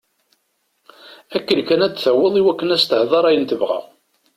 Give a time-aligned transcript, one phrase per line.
[1.35, 3.79] Akken kan ad taweḍ iwakken ad as-d-tehder ayen tebɣa.